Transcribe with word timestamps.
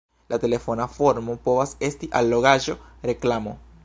La 0.33 0.37
telefona 0.43 0.87
formo 0.93 1.35
povas 1.49 1.75
esti 1.89 2.09
allogaĵo, 2.21 2.77
reklamo. 3.11 3.55